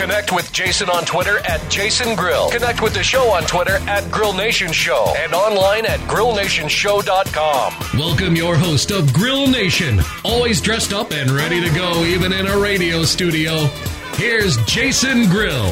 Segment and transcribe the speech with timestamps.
[0.00, 2.48] Connect with Jason on Twitter at Jason Grill.
[2.50, 7.74] Connect with the show on Twitter at Grill Nation Show and online at grillnationshow.com.
[8.00, 12.46] Welcome your host of Grill Nation, always dressed up and ready to go even in
[12.46, 13.66] a radio studio.
[14.14, 15.70] Here's Jason Grill.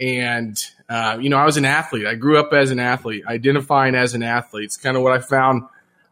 [0.00, 0.56] and
[0.88, 2.06] uh, you know, I was an athlete.
[2.06, 4.64] I grew up as an athlete, identifying as an athlete.
[4.64, 5.64] It's kind of what I found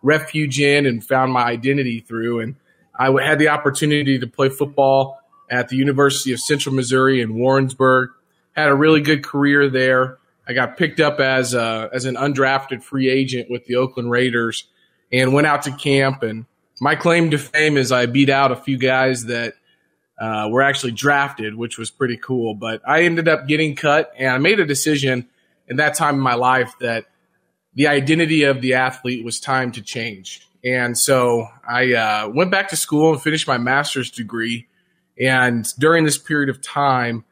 [0.02, 2.40] refuge in and found my identity through.
[2.40, 2.56] And
[2.94, 5.21] I had the opportunity to play football
[5.52, 8.10] at the University of Central Missouri in Warrensburg.
[8.52, 10.18] Had a really good career there.
[10.48, 14.64] I got picked up as a, as an undrafted free agent with the Oakland Raiders
[15.12, 16.22] and went out to camp.
[16.22, 16.46] And
[16.80, 19.54] my claim to fame is I beat out a few guys that
[20.18, 22.54] uh, were actually drafted, which was pretty cool.
[22.54, 25.28] But I ended up getting cut, and I made a decision
[25.68, 27.06] in that time in my life that
[27.74, 30.48] the identity of the athlete was time to change.
[30.64, 34.68] And so I uh, went back to school and finished my master's degree
[35.20, 37.24] and during this period of time,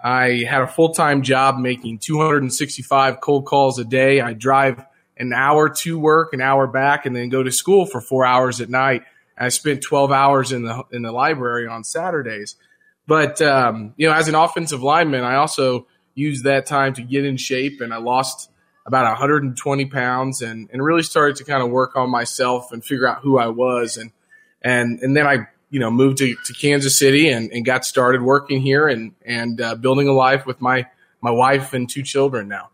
[0.00, 4.20] I had a full time job making 265 cold calls a day.
[4.20, 4.84] I drive
[5.16, 8.60] an hour to work, an hour back, and then go to school for four hours
[8.60, 9.02] at night.
[9.38, 12.56] I spent 12 hours in the in the library on Saturdays.
[13.06, 17.24] But um, you know, as an offensive lineman, I also used that time to get
[17.24, 18.50] in shape, and I lost
[18.86, 23.08] about 120 pounds, and and really started to kind of work on myself and figure
[23.08, 24.12] out who I was, and
[24.62, 28.22] and and then I you know, moved to, to Kansas City and, and got started
[28.22, 30.86] working here and, and uh, building a life with my,
[31.20, 32.70] my wife and two children now.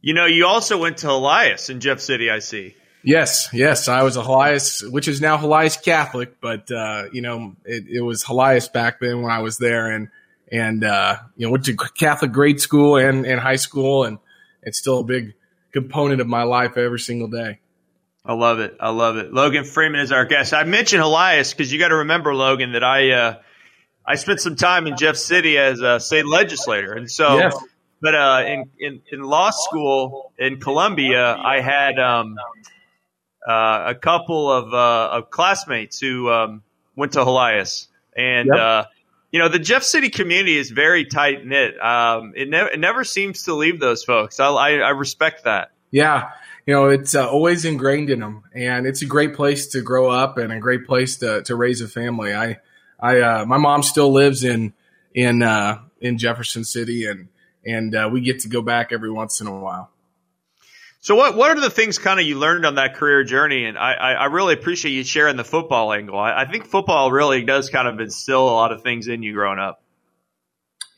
[0.00, 2.76] You know, you also went to Helias in Jeff City, I see.
[3.02, 7.54] Yes, yes, I was a Helias, which is now Helias Catholic, but uh, you know,
[7.64, 10.08] it, it, was Helias back then when I was there, and
[10.50, 14.18] and uh, you know, went to Catholic grade school and, and high school, and
[14.62, 15.34] it's still a big
[15.72, 17.60] component of my life every single day.
[18.26, 18.76] I love it.
[18.80, 19.32] I love it.
[19.32, 20.52] Logan Freeman is our guest.
[20.52, 23.36] I mentioned Helias because you got to remember, Logan, that I uh,
[24.04, 27.38] I spent some time in Jeff City as a state legislator, and so.
[27.38, 27.56] Yes.
[27.98, 32.36] But uh, in, in in law school in Columbia, I had um,
[33.48, 36.62] uh, a couple of, uh, of classmates who um,
[36.94, 38.58] went to Helias, and yep.
[38.58, 38.84] Uh,
[39.30, 41.82] you know, the Jeff City community is very tight knit.
[41.82, 44.40] Um, it, ne- it never seems to leave those folks.
[44.40, 45.72] I, I, I respect that.
[45.90, 46.30] Yeah.
[46.66, 50.10] You know, it's uh, always ingrained in them, and it's a great place to grow
[50.10, 52.34] up and a great place to, to raise a family.
[52.34, 52.58] I,
[52.98, 54.74] I, uh, my mom still lives in
[55.14, 57.28] in uh, in Jefferson City, and
[57.64, 59.90] and uh, we get to go back every once in a while.
[61.00, 63.64] So what what are the things kind of you learned on that career journey?
[63.66, 66.18] And I, I, I really appreciate you sharing the football angle.
[66.18, 69.32] I, I, think football really does kind of instill a lot of things in you
[69.32, 69.80] growing up.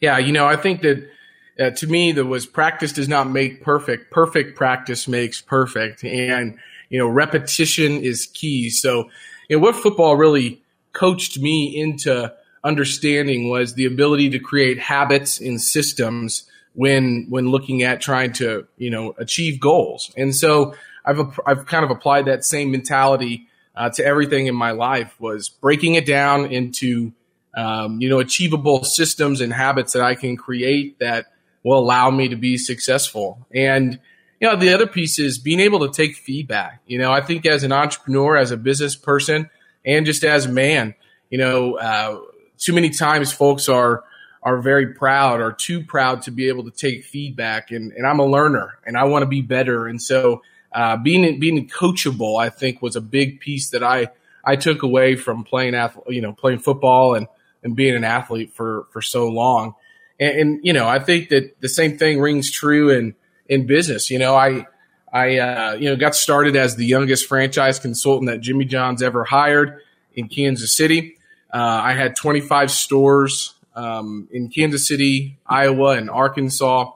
[0.00, 1.10] Yeah, you know, I think that
[1.58, 4.10] uh, to me that was practice does not make perfect.
[4.10, 6.58] Perfect practice makes perfect, and
[6.88, 8.70] you know, repetition is key.
[8.70, 9.10] So,
[9.48, 10.62] you know, what football really
[10.92, 12.32] coached me into
[12.64, 16.44] understanding was the ability to create habits and systems
[16.74, 20.12] when when looking at trying to you know achieve goals.
[20.16, 20.74] And so
[21.04, 25.14] I've I've kind of applied that same mentality uh, to everything in my life.
[25.20, 27.12] Was breaking it down into
[27.56, 31.26] um, you know achievable systems and habits that I can create that
[31.68, 33.46] will allow me to be successful.
[33.54, 33.98] And
[34.40, 36.80] you know the other piece is being able to take feedback.
[36.86, 39.50] You know I think as an entrepreneur, as a business person,
[39.84, 40.94] and just as a man,
[41.30, 42.20] you know uh,
[42.58, 44.04] too many times folks are
[44.42, 47.70] are very proud or too proud to be able to take feedback.
[47.70, 49.86] And, and I'm a learner and I want to be better.
[49.86, 50.42] And so
[50.72, 54.08] uh, being being coachable, I think, was a big piece that I
[54.44, 55.74] I took away from playing
[56.08, 57.26] you know, playing football and
[57.62, 59.74] and being an athlete for for so long.
[60.20, 63.14] And, and you know, I think that the same thing rings true in
[63.48, 64.10] in business.
[64.10, 64.66] You know, I
[65.12, 69.24] I uh, you know got started as the youngest franchise consultant that Jimmy John's ever
[69.24, 69.80] hired
[70.14, 71.16] in Kansas City.
[71.52, 76.92] Uh, I had 25 stores um, in Kansas City, Iowa, and Arkansas.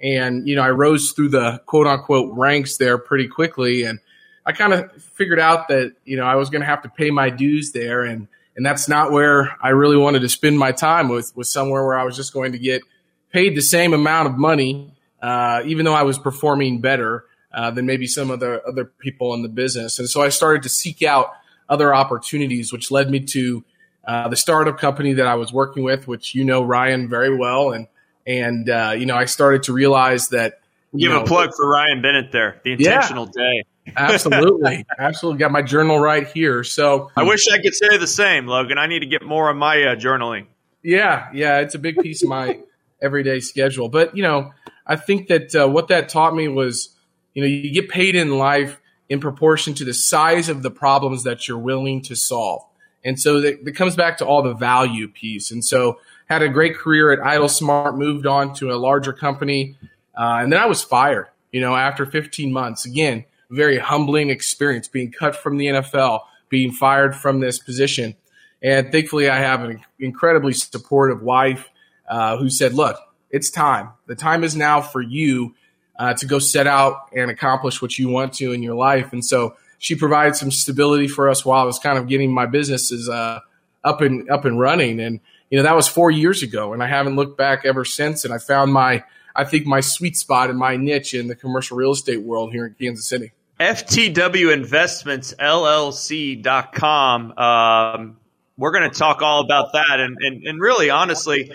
[0.00, 3.84] And, you know, I rose through the quote unquote ranks there pretty quickly.
[3.84, 3.98] And
[4.44, 7.10] I kind of figured out that, you know, I was going to have to pay
[7.10, 8.02] my dues there.
[8.02, 11.84] And, and that's not where I really wanted to spend my time with, with somewhere
[11.84, 12.82] where I was just going to get
[13.32, 17.84] paid the same amount of money, uh, even though I was performing better uh, than
[17.84, 19.98] maybe some of the other people in the business.
[19.98, 21.32] And so I started to seek out
[21.68, 23.64] other opportunities, which led me to
[24.06, 27.72] uh, the startup company that I was working with, which you know Ryan very well,
[27.72, 27.88] and
[28.26, 30.60] and uh, you know I started to realize that.
[30.96, 32.60] Give know, a plug for Ryan Bennett there.
[32.64, 33.64] The intentional yeah, day.
[33.96, 35.38] Absolutely, absolutely.
[35.38, 36.64] Got my journal right here.
[36.64, 38.78] So I wish I could say the same, Logan.
[38.78, 40.46] I need to get more of my uh, journaling.
[40.82, 42.60] Yeah, yeah, it's a big piece of my
[43.02, 43.88] everyday schedule.
[43.88, 44.52] But you know,
[44.86, 46.94] I think that uh, what that taught me was,
[47.34, 51.24] you know, you get paid in life in proportion to the size of the problems
[51.24, 52.62] that you're willing to solve.
[53.04, 55.52] And so it, comes back to all the value piece.
[55.52, 59.76] And so had a great career at Idle Smart, moved on to a larger company,
[60.16, 61.28] uh, and then I was fired.
[61.52, 66.72] You know, after 15 months, again, very humbling experience, being cut from the NFL, being
[66.72, 68.16] fired from this position.
[68.62, 71.68] And thankfully, I have an incredibly supportive wife
[72.08, 72.96] uh, who said, "Look,
[73.30, 73.90] it's time.
[74.06, 75.54] The time is now for you
[75.98, 79.24] uh, to go set out and accomplish what you want to in your life." And
[79.24, 83.08] so she provided some stability for us while I was kind of getting my businesses
[83.08, 83.40] uh,
[83.84, 85.00] up and up and running.
[85.00, 85.20] And
[85.50, 88.24] you know that was four years ago, and I haven't looked back ever since.
[88.24, 89.04] And I found my
[89.34, 92.66] I think my sweet spot and my niche in the commercial real estate world here
[92.66, 93.32] in Kansas City.
[93.58, 97.38] FTW Investments LLC.com.
[97.38, 98.16] Um,
[98.58, 99.98] we're going to talk all about that.
[99.98, 101.50] And, and, and really, honestly,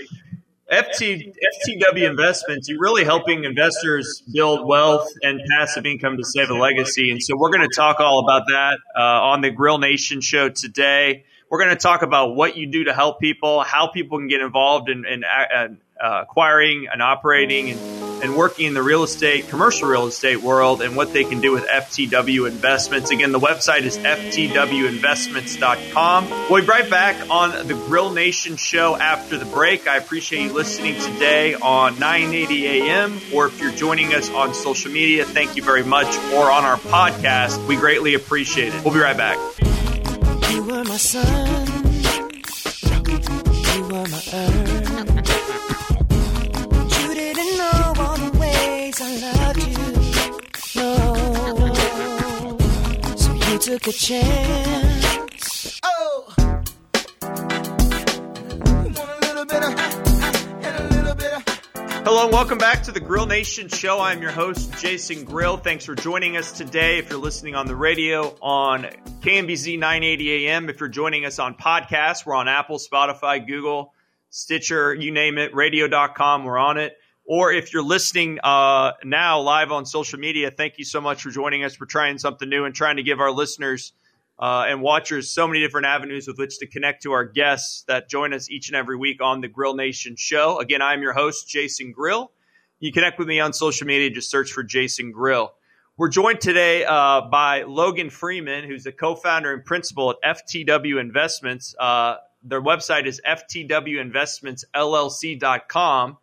[0.72, 1.32] FT,
[1.68, 7.12] FTW Investments, you're really helping investors build wealth and passive income to save a legacy.
[7.12, 10.50] And so we're going to talk all about that uh, on the Grill Nation show
[10.50, 11.26] today.
[11.52, 14.42] We're going to talk about what you do to help people, how people can get
[14.42, 15.68] involved and, in uh,
[16.02, 17.80] uh, acquiring and operating and,
[18.24, 21.52] and working in the real estate, commercial real estate world, and what they can do
[21.52, 23.12] with FTW Investments.
[23.12, 26.30] Again, the website is ftwinvestments.com.
[26.50, 29.88] We'll be right back on the Grill Nation show after the break.
[29.88, 34.92] I appreciate you listening today on 980 AM, or if you're joining us on social
[34.92, 37.66] media, thank you very much, or on our podcast.
[37.68, 38.84] We greatly appreciate it.
[38.84, 39.38] We'll be right back.
[40.52, 41.68] You were my sun,
[43.76, 44.61] you were my earth.
[53.52, 55.82] You took a chance.
[55.84, 56.34] Oh.
[62.04, 64.00] Hello and welcome back to the Grill Nation show.
[64.00, 65.58] I'm your host, Jason Grill.
[65.58, 66.98] Thanks for joining us today.
[66.98, 68.84] If you're listening on the radio on
[69.20, 73.94] KMBZ 980 AM, if you're joining us on podcasts, we're on Apple, Spotify, Google,
[74.30, 76.96] Stitcher, you name it, radio.com, we're on it
[77.32, 81.30] or if you're listening uh, now live on social media, thank you so much for
[81.30, 81.80] joining us.
[81.80, 83.94] We're trying something new and trying to give our listeners
[84.38, 88.10] uh, and watchers so many different avenues with which to connect to our guests that
[88.10, 90.60] join us each and every week on the Grill Nation show.
[90.60, 92.34] Again, I'm your host, Jason Grill.
[92.82, 95.54] You connect with me on social media, just search for Jason Grill.
[95.96, 101.00] We're joined today uh, by Logan Freeman, who's the co founder and principal at FTW
[101.00, 101.74] Investments.
[101.80, 106.18] Uh, their website is ftwinvestmentsllc.com.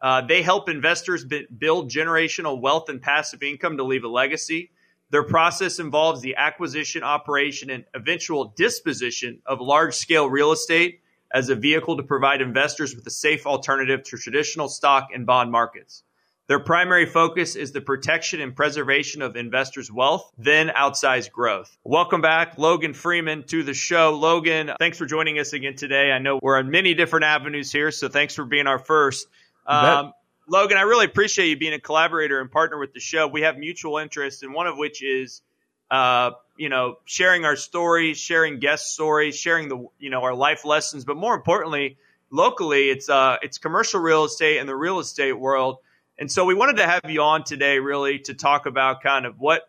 [0.00, 4.70] Uh, they help investors build generational wealth and passive income to leave a legacy.
[5.10, 11.00] Their process involves the acquisition, operation, and eventual disposition of large scale real estate
[11.32, 15.50] as a vehicle to provide investors with a safe alternative to traditional stock and bond
[15.50, 16.04] markets.
[16.46, 21.76] Their primary focus is the protection and preservation of investors' wealth, then outsized growth.
[21.84, 24.16] Welcome back, Logan Freeman, to the show.
[24.16, 26.10] Logan, thanks for joining us again today.
[26.10, 29.28] I know we're on many different avenues here, so thanks for being our first.
[29.70, 30.12] Um,
[30.48, 33.28] Logan, I really appreciate you being a collaborator and partner with the show.
[33.28, 35.42] We have mutual interests, and one of which is,
[35.90, 40.64] uh, you know, sharing our stories, sharing guest stories, sharing the, you know, our life
[40.64, 41.04] lessons.
[41.04, 41.98] But more importantly,
[42.30, 45.78] locally, it's uh, it's commercial real estate and the real estate world.
[46.18, 49.38] And so we wanted to have you on today, really, to talk about kind of
[49.38, 49.62] what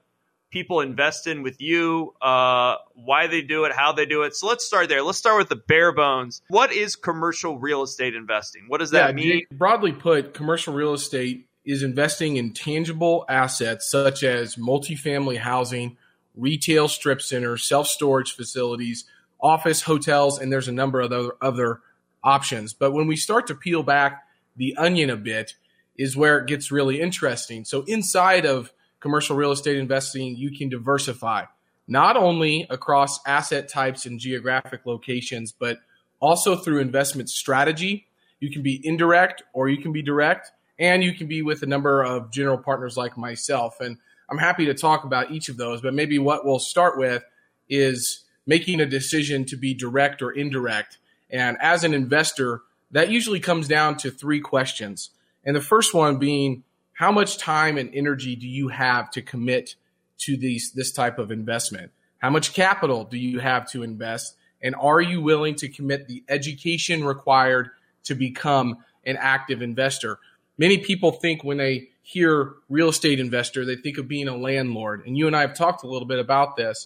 [0.52, 4.36] people invest in with you, uh, why they do it, how they do it.
[4.36, 5.02] So let's start there.
[5.02, 6.42] Let's start with the bare bones.
[6.50, 8.66] What is commercial real estate investing?
[8.68, 9.46] What does that yeah, mean?
[9.52, 15.98] Broadly put, commercial real estate is investing in tangible assets such as multifamily housing,
[16.36, 19.06] retail strip centers, self storage facilities,
[19.40, 21.82] office, hotels, and there's a number of other, other
[22.24, 22.74] options.
[22.74, 25.56] But when we start to peel back the onion a bit,
[25.98, 27.64] is where it gets really interesting.
[27.64, 31.44] So inside of commercial real estate investing, you can diversify
[31.88, 35.80] not only across asset types and geographic locations, but
[36.22, 38.08] also through investment strategy.
[38.40, 41.66] You can be indirect or you can be direct, and you can be with a
[41.66, 43.82] number of general partners like myself.
[43.82, 43.98] And
[44.30, 47.24] I'm happy to talk about each of those, but maybe what we'll start with
[47.70, 50.98] is making a decision to be direct or indirect.
[51.30, 55.10] And as an investor, that usually comes down to three questions.
[55.44, 56.64] And the first one being,
[57.02, 59.74] how much time and energy do you have to commit
[60.20, 61.92] to these this type of investment?
[62.20, 64.36] How much capital do you have to invest?
[64.62, 67.72] And are you willing to commit the education required
[68.04, 70.20] to become an active investor?
[70.60, 75.04] Many people think when they hear real estate investor, they think of being a landlord.
[75.08, 76.86] And you and I have talked a little bit about this.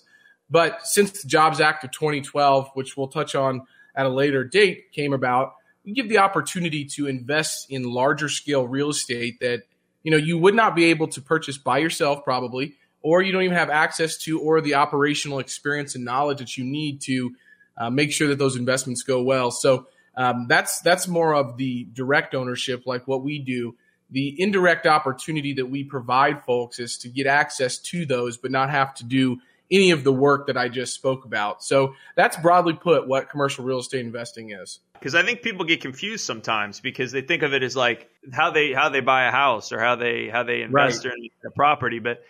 [0.50, 4.93] But since the Jobs Act of 2012, which we'll touch on at a later date,
[4.93, 9.63] came about, you give the opportunity to invest in larger scale real estate that
[10.06, 13.44] you know you would not be able to purchase by yourself probably or you don't
[13.44, 17.36] even have access to or the operational experience and knowledge that you need to
[17.78, 21.86] uh, make sure that those investments go well so um, that's that's more of the
[21.92, 23.76] direct ownership like what we do
[24.12, 28.70] the indirect opportunity that we provide folks is to get access to those but not
[28.70, 29.40] have to do
[29.72, 31.64] any of the work that I just spoke about.
[31.64, 34.80] So that's broadly put what commercial real estate investing is.
[35.00, 38.52] Because I think people get confused sometimes because they think of it as like how
[38.52, 41.14] they how they buy a house or how they how they invest right.
[41.16, 42.24] in a property, but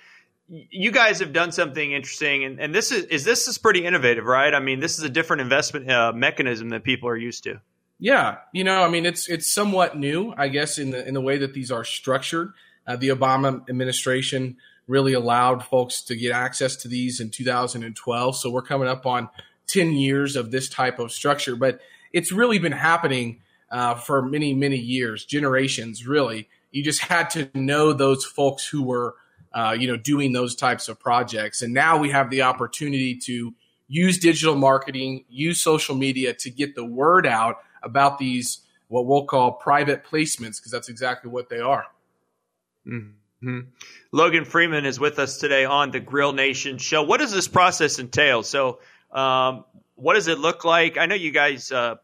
[0.47, 4.25] you guys have done something interesting, and, and this is is this is pretty innovative,
[4.25, 4.53] right?
[4.53, 7.59] I mean, this is a different investment uh, mechanism that people are used to.
[7.99, 11.21] Yeah, you know, I mean, it's it's somewhat new, I guess, in the in the
[11.21, 12.53] way that these are structured.
[12.85, 14.57] Uh, the Obama administration
[14.87, 18.37] really allowed folks to get access to these in 2012.
[18.37, 19.29] So we're coming up on
[19.67, 21.79] 10 years of this type of structure, but
[22.15, 26.47] it's really been happening uh, for many, many years, generations, really.
[26.71, 29.15] You just had to know those folks who were,
[29.53, 31.61] uh, you know, doing those types of projects.
[31.61, 33.53] And now we have the opportunity to
[33.89, 39.25] use digital marketing, use social media to get the word out about these, what we'll
[39.25, 41.85] call private placements, because that's exactly what they are.
[42.87, 43.59] Mm-hmm.
[44.13, 47.03] Logan Freeman is with us today on the Grill Nation show.
[47.03, 48.41] What does this process entail?
[48.41, 48.79] So,
[49.11, 50.97] um, what does it look like?
[50.97, 51.71] I know you guys.
[51.73, 51.95] Uh,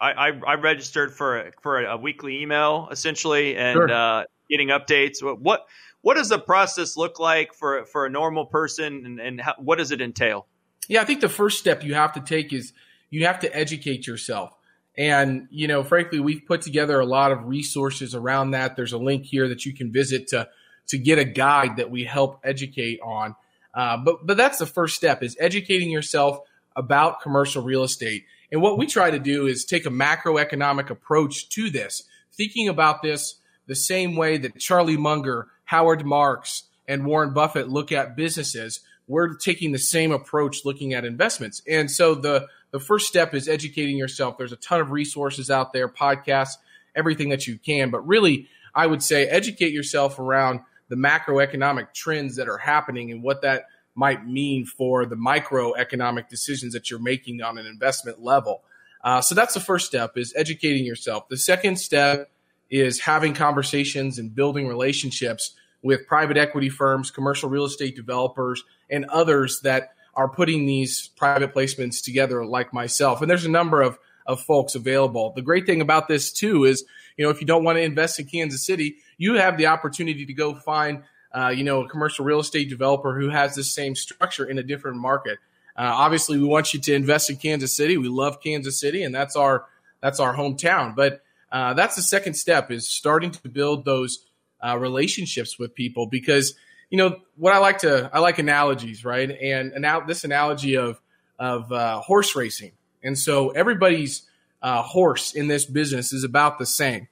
[0.00, 3.90] I, I, I, registered for a, for a, weekly email essentially and sure.
[3.90, 5.22] uh, getting updates.
[5.22, 5.66] What, what
[6.02, 9.78] what does the process look like for for a normal person, and, and how, what
[9.78, 10.46] does it entail?
[10.88, 12.72] Yeah, I think the first step you have to take is
[13.10, 14.56] you have to educate yourself.
[14.96, 18.76] And, you know, frankly, we've put together a lot of resources around that.
[18.76, 20.48] There's a link here that you can visit to
[20.88, 23.36] to get a guide that we help educate on.
[23.72, 26.40] Uh, but but that's the first step is educating yourself
[26.74, 28.24] about commercial real estate.
[28.52, 33.02] And what we try to do is take a macroeconomic approach to this, thinking about
[33.02, 38.80] this the same way that Charlie Munger, Howard Marks, and Warren Buffett look at businesses.
[39.06, 41.62] We're taking the same approach looking at investments.
[41.68, 44.38] And so the the first step is educating yourself.
[44.38, 46.54] There's a ton of resources out there, podcasts,
[46.94, 52.36] everything that you can, but really I would say educate yourself around the macroeconomic trends
[52.36, 53.66] that are happening and what that
[54.00, 58.62] might mean for the microeconomic decisions that you're making on an investment level.
[59.04, 61.28] Uh, so that's the first step is educating yourself.
[61.28, 62.30] The second step
[62.70, 69.04] is having conversations and building relationships with private equity firms, commercial real estate developers, and
[69.06, 73.20] others that are putting these private placements together like myself.
[73.20, 75.32] And there's a number of, of folks available.
[75.36, 76.84] The great thing about this too is,
[77.16, 80.24] you know, if you don't want to invest in Kansas City, you have the opportunity
[80.24, 83.94] to go find, uh, you know, a commercial real estate developer who has the same
[83.94, 85.38] structure in a different market.
[85.76, 87.96] Uh, obviously, we want you to invest in Kansas City.
[87.96, 89.66] We love Kansas City, and that's our
[90.00, 90.96] that's our hometown.
[90.96, 91.22] But
[91.52, 94.26] uh, that's the second step is starting to build those
[94.60, 96.54] uh, relationships with people because
[96.90, 99.30] you know what I like to I like analogies, right?
[99.30, 101.00] And now this analogy of
[101.38, 102.72] of uh, horse racing,
[103.02, 104.22] and so everybody's
[104.62, 107.06] uh, horse in this business is about the same,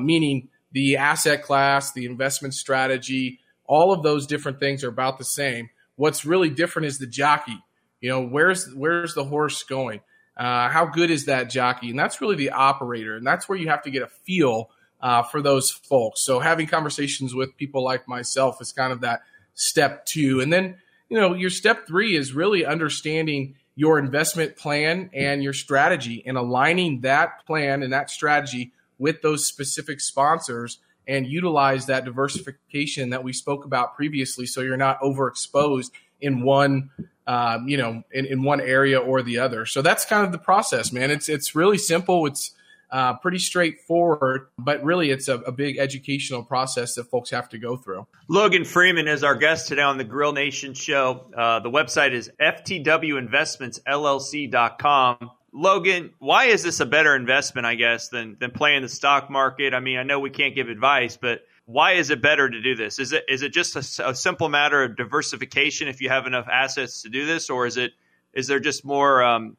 [0.00, 5.24] meaning the asset class, the investment strategy, all of those different things are about the
[5.24, 5.70] same.
[5.96, 7.58] What's really different is the jockey.
[8.00, 10.00] You know, where's where's the horse going?
[10.36, 11.90] Uh, how good is that jockey?
[11.90, 15.22] And that's really the operator, and that's where you have to get a feel uh,
[15.22, 16.24] for those folks.
[16.24, 19.20] So having conversations with people like myself is kind of that
[19.54, 20.40] step two.
[20.40, 20.76] And then,
[21.08, 26.36] you know, your step three is really understanding your investment plan and your strategy and
[26.36, 30.78] aligning that plan and that strategy with those specific sponsors
[31.08, 35.90] and utilize that diversification that we spoke about previously so you're not overexposed
[36.20, 36.90] in one
[37.26, 40.38] um, you know in, in one area or the other so that's kind of the
[40.38, 42.54] process man it's it's really simple it's
[42.90, 47.56] uh, pretty straightforward, but really it's a, a, big educational process that folks have to
[47.56, 48.04] go through.
[48.28, 51.30] Logan Freeman is our guest today on the Grill Nation show.
[51.36, 55.30] Uh, the website is ftwinvestmentsllc.com.
[55.52, 59.74] Logan, why is this a better investment, I guess, than, than playing the stock market?
[59.74, 62.74] I mean, I know we can't give advice, but why is it better to do
[62.74, 62.98] this?
[62.98, 66.48] Is it is it just a, a simple matter of diversification if you have enough
[66.48, 67.92] assets to do this, or is it
[68.32, 69.56] is there just more um,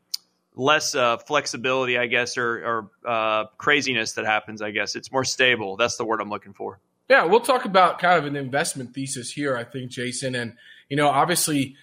[0.56, 4.62] less uh, flexibility, I guess, or, or uh, craziness that happens.
[4.62, 5.78] I guess it's more stable.
[5.78, 6.80] That's the word I'm looking for.
[7.10, 9.58] Yeah, we'll talk about kind of an investment thesis here.
[9.58, 10.56] I think, Jason, and
[10.90, 11.76] you know, obviously,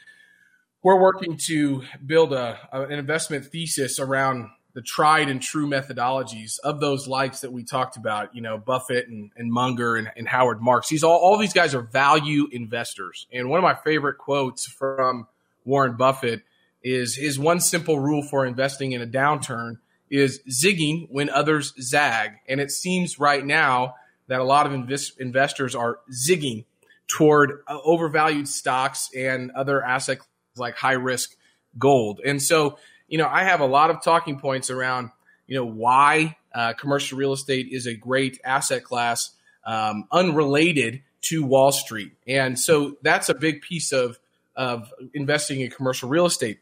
[0.88, 6.58] we're working to build a, a an investment thesis around the tried and true methodologies
[6.64, 10.26] of those likes that we talked about, you know, Buffett and, and Munger and, and
[10.26, 10.88] Howard Marks.
[10.88, 13.26] These all, all these guys are value investors.
[13.30, 15.26] And one of my favorite quotes from
[15.62, 16.40] Warren Buffett
[16.82, 19.74] is his one simple rule for investing in a downturn
[20.08, 22.30] is zigging when others zag.
[22.48, 23.96] And it seems right now
[24.28, 26.64] that a lot of invest- investors are zigging
[27.08, 30.24] toward uh, overvalued stocks and other assets
[30.58, 31.36] like high risk
[31.78, 32.20] gold.
[32.24, 35.10] And so, you know, I have a lot of talking points around,
[35.46, 39.30] you know, why uh, commercial real estate is a great asset class,
[39.64, 42.12] um, unrelated to Wall Street.
[42.26, 44.18] And so that's a big piece of,
[44.56, 46.60] of investing in commercial real estate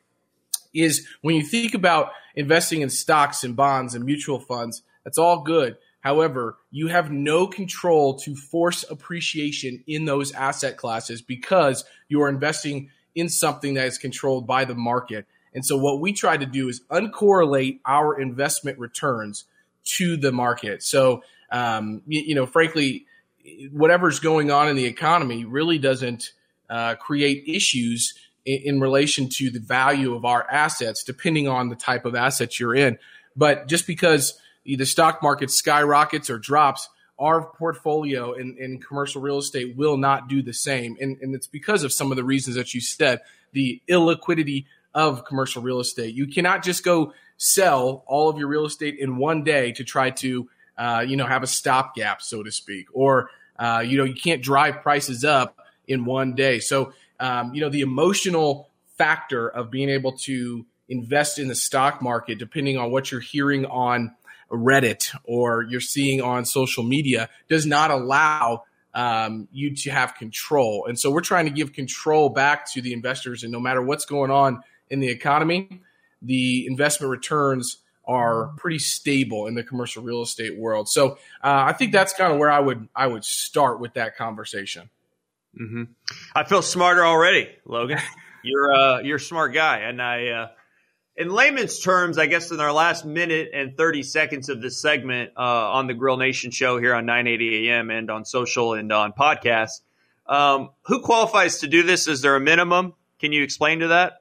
[0.74, 5.42] is when you think about investing in stocks and bonds and mutual funds, that's all
[5.42, 5.76] good.
[6.00, 12.28] However, you have no control to force appreciation in those asset classes because you are
[12.28, 15.26] investing in something that is controlled by the market.
[15.52, 19.44] And so, what we try to do is uncorrelate our investment returns
[19.96, 20.82] to the market.
[20.82, 23.06] So, um, you, you, know, frankly,
[23.72, 26.32] whatever's going on in the economy really doesn't
[26.68, 31.76] uh, create issues in, in relation to the value of our assets, depending on the
[31.76, 32.98] type of assets you're in.
[33.34, 39.38] But just because the stock market skyrockets or drops, our portfolio in, in commercial real
[39.38, 40.96] estate will not do the same.
[41.00, 43.20] And, and it's because of some of the reasons that you said,
[43.52, 46.14] the illiquidity of commercial real estate.
[46.14, 50.10] You cannot just go sell all of your real estate in one day to try
[50.10, 50.48] to,
[50.78, 54.42] uh, you know, have a stopgap, so to speak, or, uh, you know, you can't
[54.42, 56.58] drive prices up in one day.
[56.58, 62.00] So um, you know, the emotional factor of being able to invest in the stock
[62.00, 64.14] market, depending on what you're hearing on
[64.50, 70.86] Reddit or you're seeing on social media, does not allow um, you to have control.
[70.88, 73.42] And so we're trying to give control back to the investors.
[73.42, 75.82] And no matter what's going on in the economy,
[76.22, 80.88] the investment returns are pretty stable in the commercial real estate world.
[80.88, 84.16] So uh, I think that's kind of where I would I would start with that
[84.16, 84.88] conversation.
[85.60, 85.84] Mm-hmm.
[86.34, 87.98] I feel smarter already, Logan.
[88.42, 90.48] You're uh, you're a smart guy, and I, uh,
[91.16, 95.32] in layman's terms, I guess in our last minute and thirty seconds of this segment
[95.36, 99.12] uh, on the Grill Nation show here on 980 AM and on social and on
[99.12, 99.80] podcasts,
[100.26, 102.08] um, who qualifies to do this?
[102.08, 102.94] Is there a minimum?
[103.18, 104.20] Can you explain to that?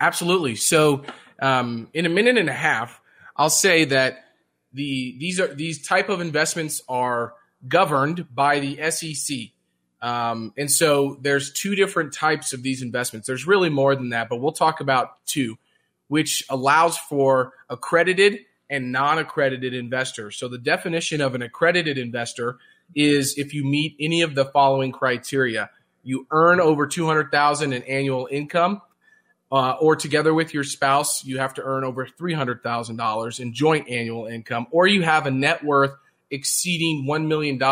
[0.00, 0.56] Absolutely.
[0.56, 1.02] So,
[1.40, 3.00] um, in a minute and a half,
[3.36, 4.24] I'll say that
[4.72, 7.34] the these are these type of investments are
[7.66, 9.50] governed by the SEC
[10.02, 13.26] Um, and so there's two different types of these investments.
[13.26, 15.56] There's really more than that, but we'll talk about two,
[16.08, 18.40] which allows for accredited
[18.70, 20.36] and non-accredited investors.
[20.36, 22.58] So the definition of an accredited investor
[22.94, 25.70] is if you meet any of the following criteria.
[26.02, 28.82] You earn over 200,000 in annual income
[29.50, 34.26] uh, or together with your spouse, you have to earn over $300,000 in joint annual
[34.26, 35.94] income, or you have a net worth
[36.30, 37.62] exceeding $1 million,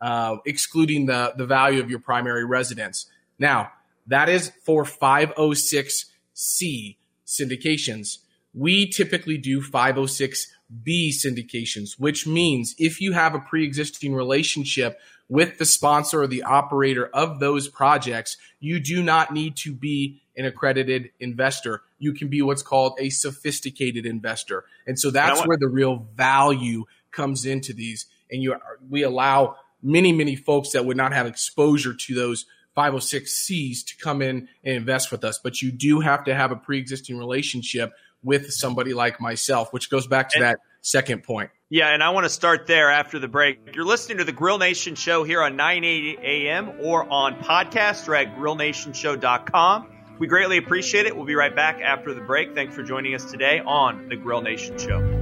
[0.00, 3.06] uh, excluding the, the value of your primary residence.
[3.38, 3.72] Now,
[4.06, 6.96] that is for 506C
[7.28, 8.18] syndications.
[8.54, 15.58] We typically do 506B syndications, which means if you have a pre existing relationship with
[15.58, 20.46] the sponsor or the operator of those projects, you do not need to be an
[20.46, 21.82] accredited investor.
[21.98, 24.64] You can be what's called a sophisticated investor.
[24.86, 28.06] And so that's where the real value comes into these.
[28.30, 28.56] And you,
[28.88, 32.46] we allow many, many folks that would not have exposure to those
[32.78, 35.40] 506Cs to come in and invest with us.
[35.42, 39.90] But you do have to have a pre existing relationship with somebody like myself, which
[39.90, 41.50] goes back to that second point.
[41.70, 43.74] Yeah, and I want to start there after the break.
[43.74, 48.14] You're listening to the Grill Nation Show here on 980 AM or on podcast or
[48.14, 49.88] at grillnationshow.com.
[50.18, 51.14] We greatly appreciate it.
[51.14, 52.54] We'll be right back after the break.
[52.54, 55.17] Thanks for joining us today on the Grill Nation Show.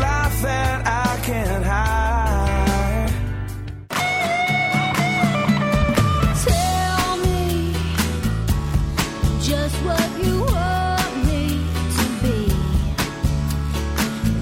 [0.00, 2.00] Life that I can't hide.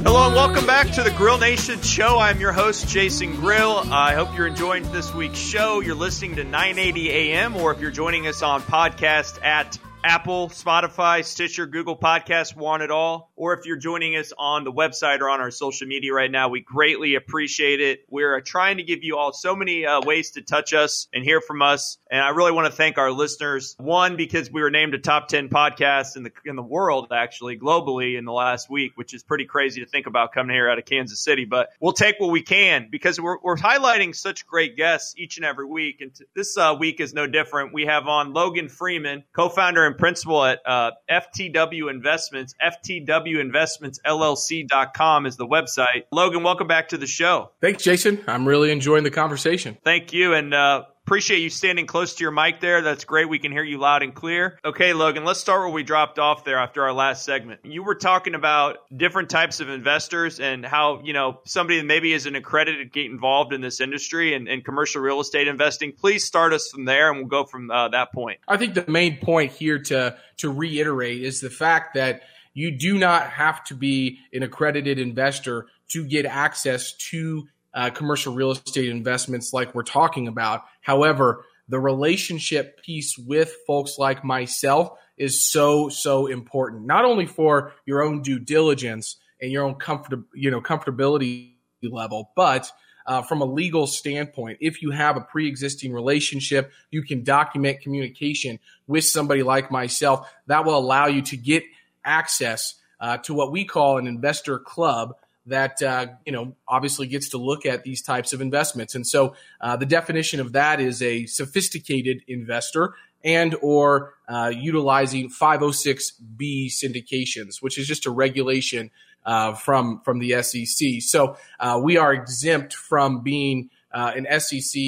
[0.08, 2.18] Hello and welcome back to the Grill Nation show.
[2.18, 3.82] I'm your host, Jason Grill.
[3.92, 5.80] I hope you're enjoying this week's show.
[5.80, 11.24] You're listening to 980 AM, or if you're joining us on podcast at Apple, Spotify,
[11.24, 13.32] Stitcher, Google Podcasts, want it all.
[13.34, 16.48] Or if you're joining us on the website or on our social media right now,
[16.48, 18.04] we greatly appreciate it.
[18.08, 21.40] We're trying to give you all so many uh, ways to touch us and hear
[21.40, 21.98] from us.
[22.10, 23.74] And I really want to thank our listeners.
[23.78, 27.58] One, because we were named a top 10 podcast in the, in the world, actually,
[27.58, 30.78] globally in the last week, which is pretty crazy to think about coming here out
[30.78, 31.44] of Kansas City.
[31.44, 35.44] But we'll take what we can because we're, we're highlighting such great guests each and
[35.44, 36.00] every week.
[36.00, 37.74] And t- this uh, week is no different.
[37.74, 42.54] We have on Logan Freeman, co founder and principal at uh, FTW Investments.
[42.62, 46.04] FTW Investments LLC.com is the website.
[46.10, 47.50] Logan, welcome back to the show.
[47.60, 48.22] Thanks, Jason.
[48.26, 49.76] I'm really enjoying the conversation.
[49.84, 50.32] Thank you.
[50.34, 52.82] And uh, Appreciate you standing close to your mic there.
[52.82, 53.30] That's great.
[53.30, 54.58] We can hear you loud and clear.
[54.62, 57.60] Okay, Logan, let's start where we dropped off there after our last segment.
[57.64, 62.12] You were talking about different types of investors and how, you know, somebody that maybe
[62.12, 65.92] isn't accredited get involved in this industry and, and commercial real estate investing.
[65.92, 68.40] Please start us from there and we'll go from uh, that point.
[68.46, 72.20] I think the main point here to, to reiterate is the fact that
[72.52, 78.34] you do not have to be an accredited investor to get access to uh, commercial
[78.34, 80.64] real estate investments like we're talking about.
[80.80, 87.72] However, the relationship piece with folks like myself is so so important not only for
[87.86, 92.70] your own due diligence and your own comfort you know comfortability level but
[93.06, 98.58] uh, from a legal standpoint if you have a pre-existing relationship you can document communication
[98.86, 101.62] with somebody like myself that will allow you to get
[102.04, 105.14] access uh, to what we call an investor club
[105.48, 108.94] that uh, you know obviously gets to look at these types of investments.
[108.94, 115.28] And so uh, the definition of that is a sophisticated investor and or uh, utilizing
[115.28, 118.90] 506b syndications, which is just a regulation
[119.24, 121.00] uh, from from the SEC.
[121.00, 124.80] So uh, we are exempt from being uh, an SEC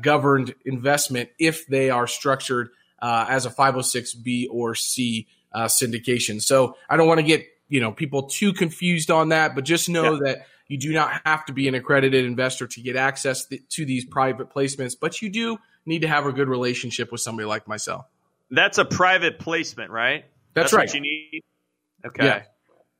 [0.00, 2.68] governed investment if they are structured
[3.02, 6.40] as a 506b or c syndication.
[6.40, 9.88] So I don't want to get you know people too confused on that, but just
[9.88, 10.20] know yeah.
[10.24, 14.04] that you do not have to be an accredited investor to get access to these
[14.04, 18.06] private placements, but you do need to have a good relationship with somebody like myself.
[18.50, 20.24] That's a private placement, right?
[20.54, 20.88] That's, That's right.
[20.88, 21.42] What you need.
[22.06, 22.24] Okay.
[22.24, 22.42] Yeah.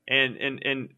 [0.08, 0.88] And and and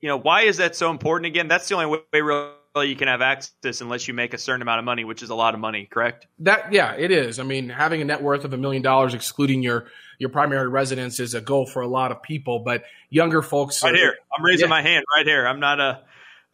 [0.00, 1.26] you know why is that so important?
[1.26, 2.52] Again, that's the only way really
[2.84, 5.34] you can have access unless you make a certain amount of money, which is a
[5.34, 6.26] lot of money, correct?
[6.40, 7.38] That yeah, it is.
[7.38, 9.86] I mean, having a net worth of a million dollars, excluding your
[10.18, 12.60] your primary residence, is a goal for a lot of people.
[12.60, 14.70] But younger folks, right are, here, I'm raising yeah.
[14.70, 15.46] my hand right here.
[15.46, 16.00] I'm not a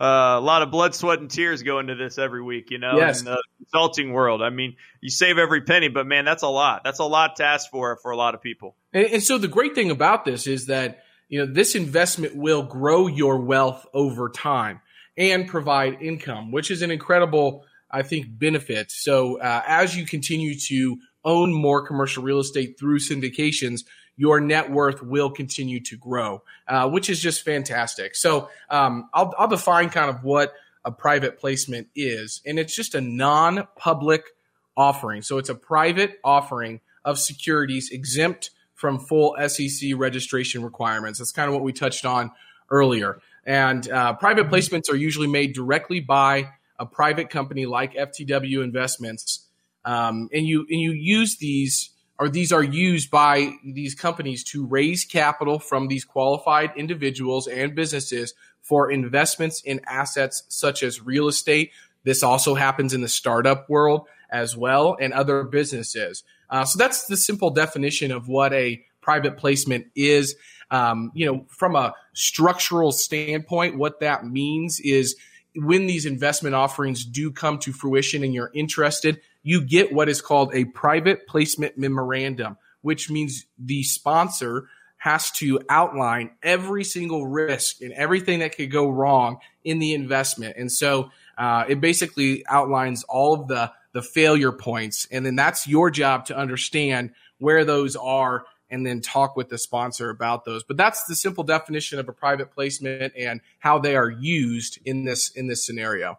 [0.00, 2.96] uh, a lot of blood, sweat, and tears go into this every week, you know,
[2.96, 3.20] yes.
[3.20, 4.42] in the consulting world.
[4.42, 6.82] I mean, you save every penny, but man, that's a lot.
[6.84, 8.76] That's a lot to ask for for a lot of people.
[8.92, 12.64] And, and so the great thing about this is that you know this investment will
[12.64, 14.80] grow your wealth over time
[15.16, 18.90] and provide income, which is an incredible, I think, benefit.
[18.90, 23.80] So uh, as you continue to own more commercial real estate through syndications,
[24.16, 28.14] your net worth will continue to grow, uh, which is just fantastic.
[28.14, 30.52] So um, I'll, I'll define kind of what
[30.84, 34.24] a private placement is, and it's just a non public
[34.76, 35.22] offering.
[35.22, 41.18] So it's a private offering of securities exempt from full SEC registration requirements.
[41.18, 42.32] That's kind of what we touched on
[42.70, 43.18] earlier.
[43.46, 49.46] And uh, private placements are usually made directly by a private company like FTW Investments,
[49.84, 54.64] um, and you and you use these or these are used by these companies to
[54.64, 61.28] raise capital from these qualified individuals and businesses for investments in assets such as real
[61.28, 61.70] estate.
[62.04, 66.22] This also happens in the startup world as well and other businesses.
[66.48, 70.36] Uh, so that's the simple definition of what a private placement is.
[70.70, 75.16] Um, you know, from a structural standpoint, what that means is
[75.56, 80.20] when these investment offerings do come to fruition and you're interested, you get what is
[80.20, 87.82] called a private placement memorandum, which means the sponsor has to outline every single risk
[87.82, 90.56] and everything that could go wrong in the investment.
[90.56, 95.68] And so uh, it basically outlines all of the the failure points, and then that's
[95.68, 100.64] your job to understand where those are and then talk with the sponsor about those.
[100.64, 105.04] But that's the simple definition of a private placement and how they are used in
[105.04, 106.18] this in this scenario.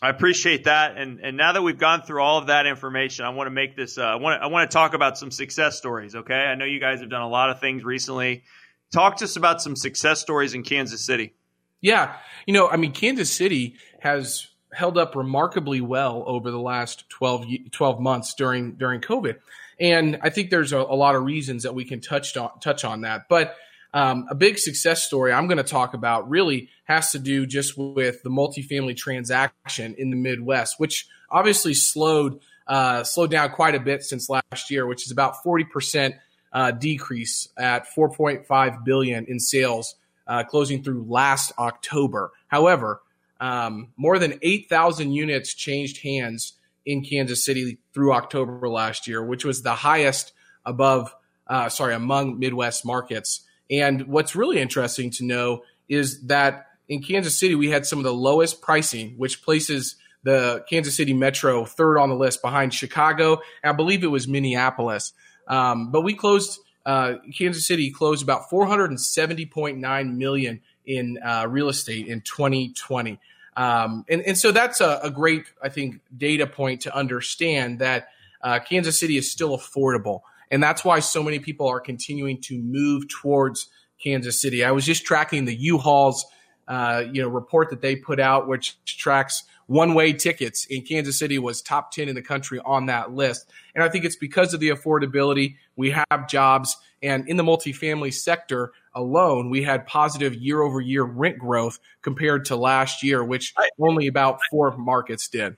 [0.00, 3.30] I appreciate that, and and now that we've gone through all of that information, I
[3.30, 3.98] want to make this.
[3.98, 6.14] Uh, I want to, I want to talk about some success stories.
[6.14, 8.44] Okay, I know you guys have done a lot of things recently.
[8.92, 11.34] Talk to us about some success stories in Kansas City.
[11.80, 12.14] Yeah,
[12.46, 17.46] you know, I mean, Kansas City has held up remarkably well over the last 12,
[17.72, 19.38] 12 months during during COVID.
[19.80, 22.84] And I think there's a, a, lot of reasons that we can touch on touch
[22.84, 23.28] on that.
[23.28, 23.56] But
[23.94, 27.76] um, a big success story I'm going to talk about really has to do just
[27.78, 33.80] with the multifamily transaction in the Midwest, which obviously slowed uh, slowed down quite a
[33.80, 36.14] bit since last year, which is about 40 percent
[36.52, 39.94] uh, decrease at 4.5 billion in sales
[40.26, 42.32] uh, closing through last October.
[42.48, 43.00] However,
[43.40, 49.44] um, more than 8,000 units changed hands in Kansas City through October last year, which
[49.44, 50.32] was the highest
[50.64, 51.14] above,
[51.46, 53.44] uh, sorry, among Midwest markets.
[53.70, 58.04] And what's really interesting to know is that in Kansas City, we had some of
[58.04, 63.40] the lowest pricing, which places the Kansas City Metro third on the list behind Chicago.
[63.62, 65.12] I believe it was Minneapolis.
[65.46, 72.06] Um, but we closed, uh, Kansas City closed about 470.9 million in uh, real estate
[72.06, 73.18] in 2020.
[73.56, 78.08] Um, and, and so that's a, a, great, I think, data point to understand that
[78.42, 80.20] uh, Kansas City is still affordable.
[80.50, 83.68] And that's why so many people are continuing to move towards
[84.02, 84.64] Kansas City.
[84.64, 86.26] I was just tracking the U-Haul's
[86.68, 91.38] uh, you know report that they put out, which tracks one-way tickets in Kansas City
[91.38, 93.50] was top 10 in the country on that list.
[93.74, 95.56] And I think it's because of the affordability.
[95.76, 101.04] We have jobs, and in the multifamily sector, alone, we had positive year over year
[101.04, 105.56] rent growth compared to last year, which only about four markets did.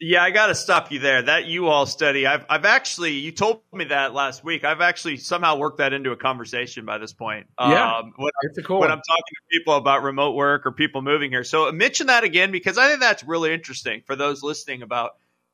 [0.00, 1.22] Yeah, I got to stop you there.
[1.22, 4.64] That U-Haul study, I've, I've actually, you told me that last week.
[4.64, 7.46] I've actually somehow worked that into a conversation by this point.
[7.58, 8.98] Yeah, um, when, it's a cool when one.
[8.98, 11.44] I'm talking to people about remote work or people moving here.
[11.44, 15.12] So mention that again because I think that's really interesting for those listening about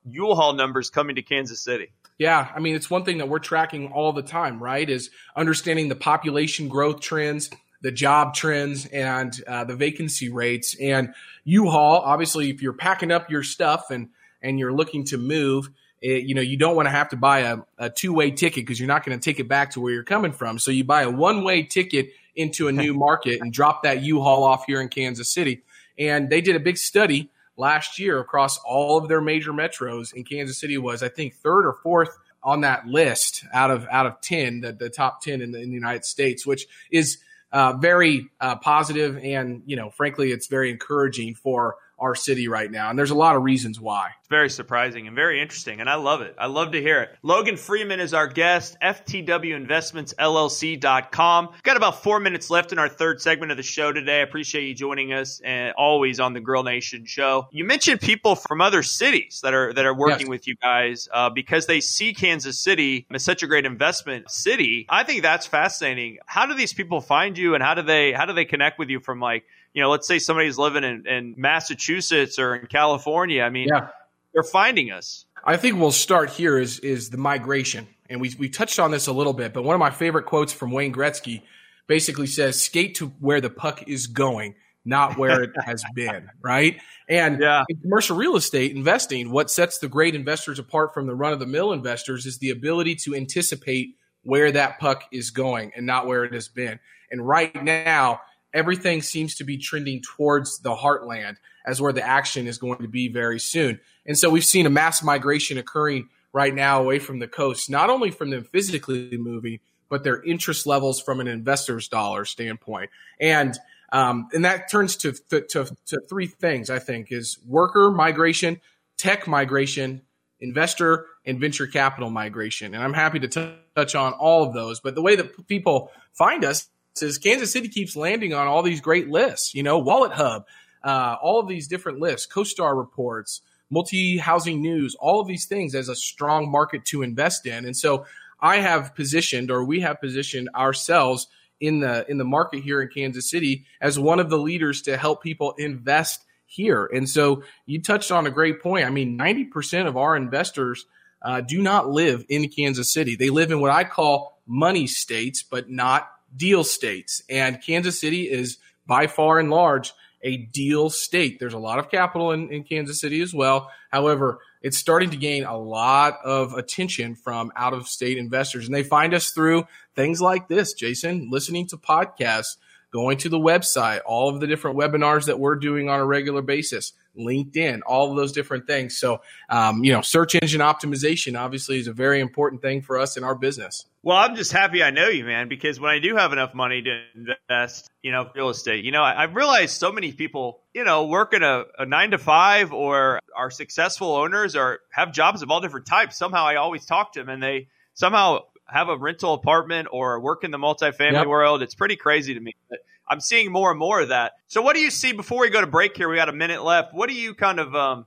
[0.08, 1.92] U-Haul numbers coming to Kansas City.
[2.20, 4.88] Yeah, I mean, it's one thing that we're tracking all the time, right?
[4.88, 7.48] Is understanding the population growth trends,
[7.80, 10.76] the job trends, and uh, the vacancy rates.
[10.78, 14.10] And U-Haul, obviously, if you're packing up your stuff and
[14.42, 15.70] and you're looking to move,
[16.02, 18.66] it, you know, you don't want to have to buy a, a two way ticket
[18.66, 20.58] because you're not going to take it back to where you're coming from.
[20.58, 24.44] So you buy a one way ticket into a new market and drop that U-Haul
[24.44, 25.62] off here in Kansas City.
[25.98, 27.30] And they did a big study
[27.60, 31.66] last year across all of their major metros, in Kansas City was, I think, third
[31.66, 35.52] or fourth on that list out of out of ten, the, the top ten in
[35.52, 37.18] the, in the United States, which is
[37.52, 42.70] uh, very uh, positive, and you know, frankly, it's very encouraging for our city right
[42.70, 42.90] now.
[42.90, 44.10] And there's a lot of reasons why.
[44.20, 45.80] It's very surprising and very interesting.
[45.80, 46.34] And I love it.
[46.38, 47.10] I love to hear it.
[47.22, 51.48] Logan Freeman is our guest, FTWinvestmentsLLC.com.
[51.62, 54.20] Got about four minutes left in our third segment of the show today.
[54.20, 57.48] I appreciate you joining us and always on the Grill Nation show.
[57.52, 60.28] You mentioned people from other cities that are, that are working Yes.
[60.28, 64.86] with you guys uh, because they see Kansas City as such a great investment city.
[64.88, 66.18] I think that's fascinating.
[66.26, 68.90] How do these people find you and how do they, how do they connect with
[68.90, 73.42] you from like, you know, let's say somebody's living in, in Massachusetts or in California.
[73.42, 73.88] I mean, Yeah.
[74.34, 75.26] they're finding us.
[75.44, 79.06] I think we'll start here is is the migration, and we we touched on this
[79.06, 81.42] a little bit, but one of my favorite quotes from Wayne Gretzky
[81.86, 84.54] basically says, "Skate to where the puck is going,
[84.84, 86.78] not where it has been, right?
[87.08, 87.64] And Yeah.
[87.68, 91.38] in commercial real estate investing, what sets the great investors apart from the run of
[91.40, 96.06] the mill investors is the ability to anticipate where that puck is going and not
[96.06, 96.78] where it has been.
[97.10, 98.20] And right now,
[98.52, 101.36] everything seems to be trending towards the heartland
[101.66, 103.80] as where the action is going to be very soon.
[104.06, 107.90] And so we've seen a mass migration occurring right now away from the coast, not
[107.90, 112.90] only from them physically moving, but their interest levels from an investor's dollar standpoint.
[113.20, 113.58] And
[113.92, 118.60] um, and that turns to, to, to, to three things, I think, is worker migration,
[118.96, 120.02] tech migration,
[120.40, 122.74] investor and venture capital migration.
[122.74, 124.80] And I'm happy to t- touch on all of those.
[124.80, 126.68] But the way that people find us
[127.00, 130.46] is Kansas City keeps landing on all these great lists, you know, Wallet Hub,
[130.82, 135.74] uh, all of these different lists, CoStar reports, multi housing news, all of these things
[135.74, 137.64] as a strong market to invest in.
[137.64, 138.04] And so
[138.40, 141.28] I have positioned, or we have positioned ourselves
[141.60, 144.96] in the in the market here in Kansas City as one of the leaders to
[144.96, 146.86] help people invest here.
[146.86, 148.86] And so you touched on a great point.
[148.86, 150.84] I mean, 90% of our investors
[151.22, 153.14] uh, do not live in Kansas City.
[153.14, 157.22] They live in what I call money states, but not deal states.
[157.28, 161.38] And Kansas City is by far and large a deal state.
[161.38, 163.70] There's a lot of capital in, in Kansas City as well.
[163.90, 168.66] However, it's starting to gain a lot of attention from out of state investors.
[168.66, 169.64] And they find us through
[169.96, 172.56] things like this, Jason, listening to podcasts,
[172.92, 176.42] going to the website, all of the different webinars that we're doing on a regular
[176.42, 178.98] basis, LinkedIn, all of those different things.
[178.98, 183.16] So, um, you know, search engine optimization obviously is a very important thing for us
[183.16, 183.86] in our business.
[184.02, 186.82] Well, I'm just happy I know you, man, because when I do have enough money
[186.82, 190.84] to invest, you know, real estate, you know, I, I've realized so many people, you
[190.84, 195.42] know, work in a, a nine to five or are successful owners or have jobs
[195.42, 196.16] of all different types.
[196.16, 200.44] Somehow I always talk to them and they somehow have a rental apartment or work
[200.44, 201.26] in the multifamily Yep.
[201.26, 201.62] world.
[201.62, 202.54] It's pretty crazy to me.
[202.70, 202.78] But
[203.10, 204.34] I'm seeing more and more of that.
[204.46, 206.08] So what do you see before we go to break here?
[206.08, 206.94] We got a minute left.
[206.94, 208.06] What do you kind of, um,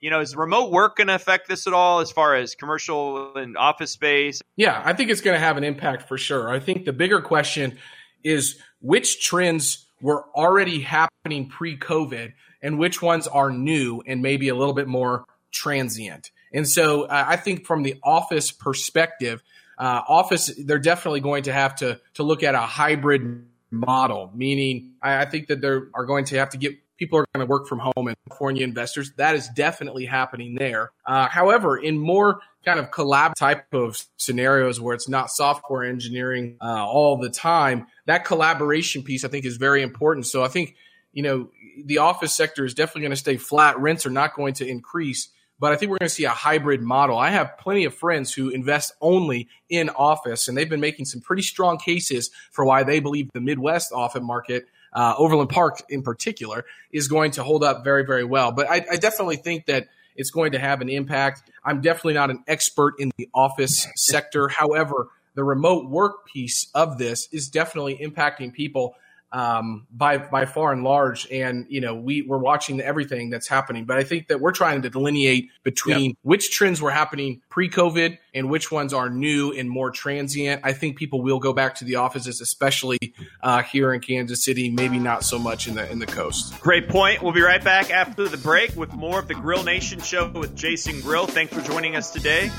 [0.00, 3.36] you know, is remote work going to affect this at all as far as commercial
[3.36, 4.42] and office space?
[4.56, 6.50] Yeah, I think it's going to have an impact for sure.
[6.50, 7.78] I think the bigger question
[8.24, 14.48] is which trends were already happening pre COVID and which ones are new and maybe
[14.48, 16.32] a little bit more transient.
[16.52, 19.44] And so uh, I think from the office perspective,
[19.78, 24.92] uh, office, they're definitely going to have to, to look at a hybrid model, meaning
[25.02, 27.50] I, I think that there are going to have to get people are going to
[27.50, 29.12] work from home and California investors.
[29.16, 30.90] That is definitely happening there.
[31.06, 36.58] Uh, however, in more kind of collab type of scenarios where it's not software engineering
[36.60, 40.26] uh, all the time, that collaboration piece I think is very important.
[40.26, 40.76] So I think
[41.12, 41.48] you know
[41.84, 43.78] the office sector is definitely going to stay flat.
[43.78, 45.30] Rents are not going to increase.
[45.60, 47.18] But I think we're going to see a hybrid model.
[47.18, 51.20] I have plenty of friends who invest only in office, and they've been making some
[51.20, 56.02] pretty strong cases for why they believe the Midwest office market uh, Overland Park in
[56.02, 58.52] particular, is going to hold up very, very well.
[58.52, 61.50] But I, I definitely think that it's going to have an impact.
[61.64, 64.48] I'm definitely not an expert in the office sector.
[64.48, 68.94] However, the remote work piece of this is definitely impacting people
[69.32, 71.30] um, by by far and large.
[71.30, 73.84] And you know, we we're watching everything that's happening.
[73.84, 78.48] But I think that we're trying to delineate between which trends were happening pre-COVID and
[78.48, 80.62] which ones are new and more transient.
[80.64, 82.98] I think people will go back to the offices, especially
[83.42, 84.70] uh, here in Kansas City.
[84.70, 86.58] Maybe not so much in the in the coast.
[86.60, 87.22] Great point.
[87.22, 90.56] We'll be right back after the break with more of the Grill Nation show with
[90.56, 91.26] Jason Grill.
[91.26, 92.50] Thanks for joining us today.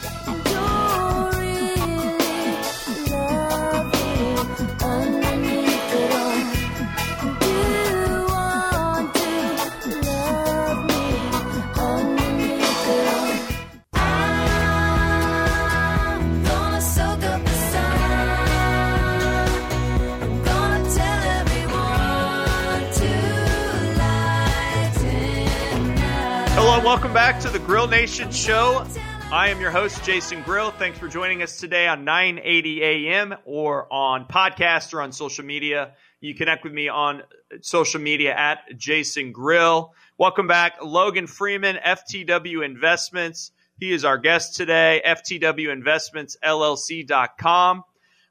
[26.71, 28.85] And welcome back to the Grill Nation show.
[29.29, 30.71] I am your host, Jason Grill.
[30.71, 35.95] Thanks for joining us today on 980 AM or on podcast or on social media.
[36.21, 37.23] You connect with me on
[37.59, 39.93] social media at Jason Grill.
[40.17, 43.51] Welcome back, Logan Freeman, FTW Investments.
[43.77, 47.83] He is our guest today, FTWinvestmentsLLC.com.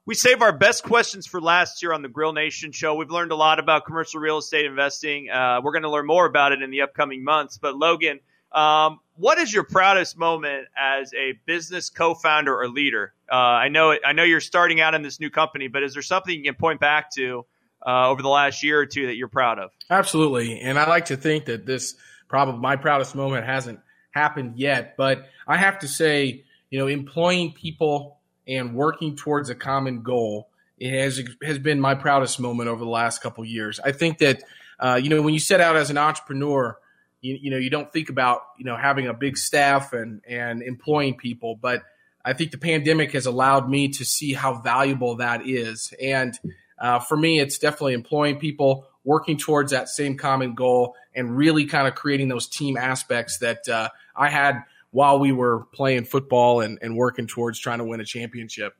[0.06, 2.94] We save our best questions for last year on the Grill Nation show.
[2.94, 5.28] We've learned a lot about commercial real estate investing.
[5.28, 7.58] Uh, we're going to learn more about it in the upcoming months.
[7.58, 8.20] But Logan,
[8.52, 13.12] um, what is your proudest moment as a business co-founder or leader?
[13.30, 16.02] Uh, I know I know you're starting out in this new company, but is there
[16.02, 17.44] something you can point back to
[17.86, 19.70] uh, over the last year or two that you're proud of?
[19.88, 21.94] Absolutely, and I like to think that this
[22.28, 23.80] probably my proudest moment hasn't
[24.10, 29.54] happened yet, but I have to say, you know, employing people and working towards a
[29.54, 30.48] common goal
[30.82, 33.78] has has been my proudest moment over the last couple years.
[33.80, 34.42] I think that
[34.78, 36.78] uh, you know, when you set out as an entrepreneur,
[37.20, 40.62] you, you know, you don't think about, you know, having a big staff and, and
[40.62, 41.82] employing people, but
[42.24, 45.92] I think the pandemic has allowed me to see how valuable that is.
[46.02, 46.38] And
[46.78, 51.66] uh, for me, it's definitely employing people, working towards that same common goal, and really
[51.66, 56.60] kind of creating those team aspects that uh, I had while we were playing football
[56.60, 58.74] and, and working towards trying to win a championship.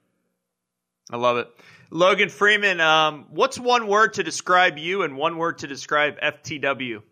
[1.11, 1.49] I love it.
[1.91, 7.03] Logan Freeman, um, what's one word to describe you and one word to describe FTW?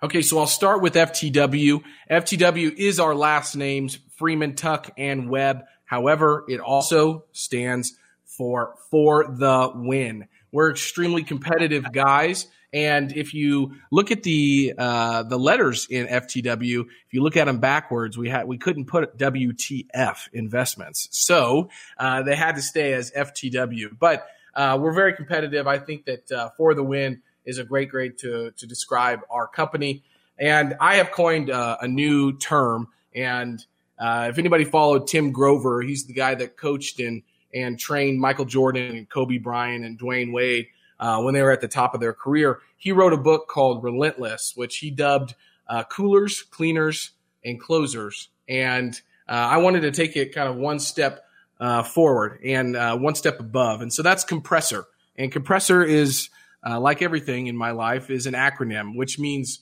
[0.00, 1.82] Okay, so I'll start with FTW.
[2.08, 5.64] FTW is our last names, Freeman, Tuck, and Webb.
[5.86, 10.28] However, it also stands for for the win.
[10.52, 12.46] We're extremely competitive guys.
[12.72, 17.46] And if you look at the uh, the letters in FTW, if you look at
[17.46, 22.92] them backwards, we had we couldn't put WTF investments, so uh, they had to stay
[22.92, 23.98] as FTW.
[23.98, 25.66] But uh, we're very competitive.
[25.66, 29.48] I think that uh, for the win is a great great to to describe our
[29.48, 30.02] company.
[30.38, 32.88] And I have coined uh, a new term.
[33.14, 33.64] And
[33.98, 37.22] uh, if anybody followed Tim Grover, he's the guy that coached and
[37.52, 40.66] and trained Michael Jordan and Kobe Bryant and Dwyane Wade
[41.00, 42.60] uh, when they were at the top of their career.
[42.76, 45.34] He wrote a book called Relentless, which he dubbed
[45.66, 48.28] uh, Coolers, Cleaners, and Closers.
[48.46, 48.94] And
[49.26, 51.24] uh, I wanted to take it kind of one step
[51.58, 53.80] uh, forward and one step above.
[53.80, 54.84] And so that's compressor.
[55.16, 56.28] And compressor is,
[56.66, 59.60] uh, like everything in my life, is an acronym, which means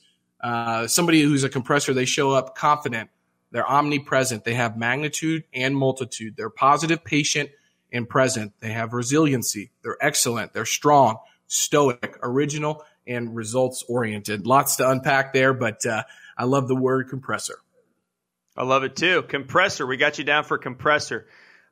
[0.87, 3.11] somebody who's a compressor, they show up confident.
[3.53, 4.45] They're omnipresent.
[4.45, 6.37] They have magnitude and multitude.
[6.37, 7.51] They're positive, patient,
[7.93, 8.53] and present.
[8.61, 9.71] They have resiliency.
[9.83, 10.53] They're excellent.
[10.53, 14.47] They're strong, stoic, original, and results oriented.
[14.47, 16.03] Lots to unpack there, but uh,
[16.37, 17.59] I love the word compressor.
[18.57, 19.23] I love it too.
[19.23, 19.87] Compressor.
[19.87, 21.27] We got you down for compressor.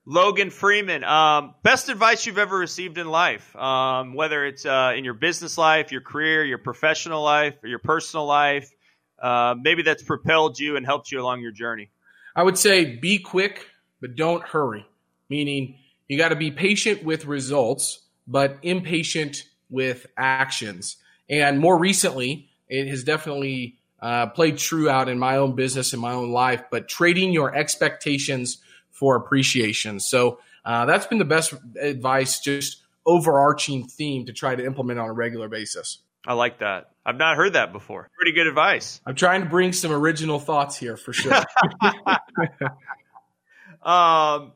[0.07, 5.03] Logan Freeman, um, best advice you've ever received in life, um, whether it's uh, in
[5.03, 8.71] your business life, your career, your professional life, or your personal life.
[9.19, 11.89] Uh, maybe that's propelled you and helped you along your journey.
[12.37, 13.67] I would say be quick,
[14.03, 14.85] but don't hurry.
[15.31, 20.99] Meaning, you got to be patient with results, but impatient with actions.
[21.31, 26.03] And more recently, it has definitely uh, played true out in my own business and
[26.03, 28.59] my own life, but trading your expectations
[28.95, 30.01] for appreciation.
[30.01, 35.11] So uh, that's been the best advice, just overarching theme to try to implement on
[35.11, 35.99] a regular basis.
[36.27, 36.91] I like that.
[37.05, 38.09] I've not heard that before.
[38.17, 39.01] Pretty good advice.
[39.05, 41.35] I'm trying to bring some original thoughts here for sure.
[43.83, 44.53] um,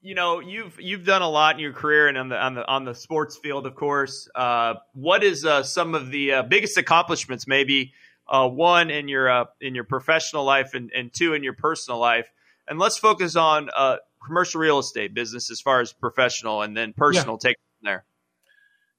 [0.00, 2.66] you know you've you've done a lot in your career and on the on the
[2.66, 4.28] on the sports field, of course.
[4.34, 7.92] Uh, what is uh, some of the uh, biggest accomplishments, maybe
[8.28, 11.98] uh, one in your uh, in your professional life and, and two in your personal
[11.98, 12.30] life?
[12.68, 13.96] And let's focus on uh,
[14.26, 17.38] commercial real estate business as far as professional, and then personal.
[17.42, 17.48] Yeah.
[17.48, 18.04] Take from there.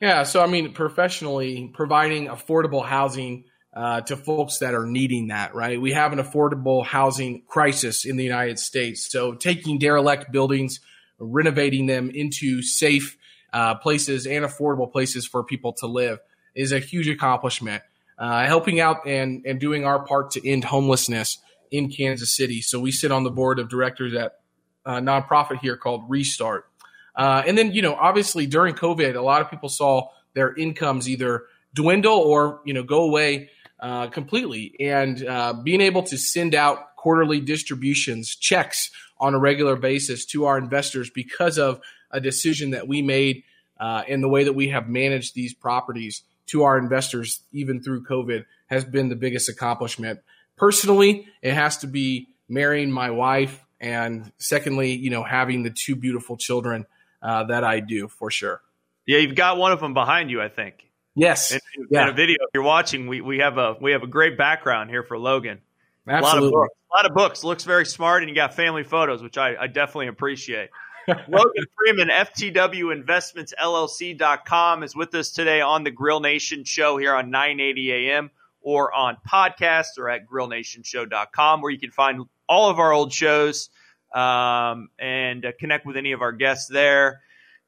[0.01, 3.45] Yeah, so I mean, professionally, providing affordable housing.
[3.77, 5.81] Uh, to folks that are needing that, right?
[5.81, 9.11] We have an affordable housing crisis in the United States.
[9.11, 10.79] So taking derelict buildings,
[11.19, 13.17] renovating them into safe
[13.51, 16.19] uh, places and affordable places for people to live
[16.55, 17.83] is a huge accomplishment.
[18.17, 21.39] Uh, helping out and, and doing our part to end homelessness
[21.71, 22.61] in Kansas City.
[22.61, 24.39] So we sit on the board of directors at
[24.85, 26.69] a nonprofit here called Restart.
[27.15, 31.09] Uh, and then, you know, obviously during COVID, a lot of people saw their incomes
[31.09, 33.49] either dwindle or, you know, go away
[33.79, 34.75] uh, completely.
[34.79, 40.45] And uh, being able to send out quarterly distributions, checks on a regular basis to
[40.45, 41.79] our investors because of
[42.11, 43.43] a decision that we made
[43.79, 48.03] uh, in the way that we have managed these properties to our investors, even through
[48.03, 50.19] COVID, has been the biggest accomplishment.
[50.57, 55.95] Personally, it has to be marrying my wife, and secondly, you know, having the two
[55.95, 56.85] beautiful children
[57.21, 58.61] uh, that I do for sure.
[59.05, 60.89] Yeah, you've got one of them behind you, I think.
[61.15, 61.51] Yes.
[61.51, 62.09] In, in, yeah.
[62.09, 65.17] a video you're watching, we, we have a we have a great background here for
[65.17, 65.61] Logan.
[66.07, 66.49] Absolutely.
[66.49, 66.75] A lot of books.
[66.93, 67.43] Lot of books.
[67.43, 70.69] Looks very smart, and you got family photos, which I, I definitely appreciate.
[71.07, 77.13] Logan Freeman, FTW Investments LLC.com is with us today on the Grill Nation show here
[77.13, 78.31] on 980 AM
[78.65, 83.69] or on podcasts or at grillnationshow.com where you can find all of our old shows
[84.13, 87.21] um, and uh, connect with any of our guests there.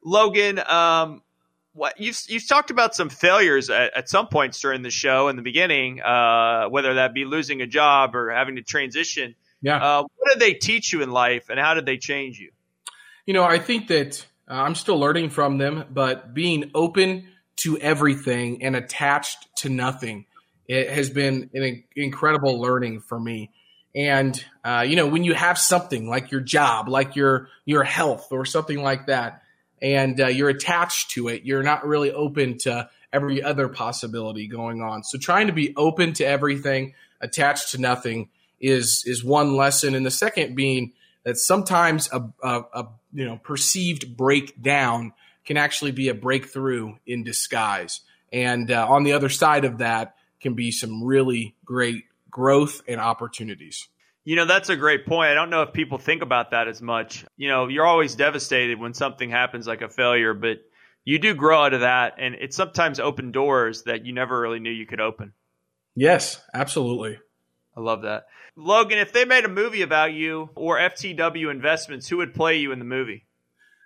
[0.03, 1.21] Logan, um,
[1.73, 5.35] what you've you've talked about some failures at, at some points during the show in
[5.35, 9.35] the beginning, uh, whether that be losing a job or having to transition.
[9.61, 9.77] Yeah.
[9.77, 12.49] Uh, what did they teach you in life, and how did they change you?
[13.27, 17.27] You know, I think that uh, I'm still learning from them, but being open
[17.57, 20.25] to everything and attached to nothing,
[20.67, 23.51] it has been an incredible learning for me.
[23.95, 28.27] And uh, you know, when you have something like your job, like your your health,
[28.31, 29.41] or something like that
[29.81, 31.43] and uh, you're attached to it.
[31.43, 35.03] You're not really open to every other possibility going on.
[35.03, 40.05] So trying to be open to everything, attached to nothing is is one lesson, and
[40.05, 40.93] the second being
[41.23, 45.13] that sometimes a, a, a you know perceived breakdown
[45.45, 48.01] can actually be a breakthrough in disguise.
[48.33, 52.99] And uh, on the other side of that can be some really great growth and
[52.99, 53.87] opportunities.
[54.23, 55.29] You know, that's a great point.
[55.29, 57.25] I don't know if people think about that as much.
[57.37, 60.57] You know, you're always devastated when something happens like a failure, but
[61.05, 62.15] you do grow out of that.
[62.19, 65.31] And it sometimes open doors that you never really knew you could open.
[65.95, 67.17] Yes, absolutely.
[67.75, 68.25] I love that.
[68.57, 72.71] Logan, if they made a movie about you or FTW Investments, who would play you
[72.71, 73.25] in the movie?